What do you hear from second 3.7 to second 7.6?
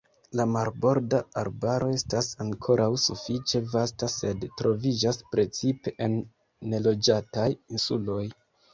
vasta, sed troviĝas precipe en neloĝataj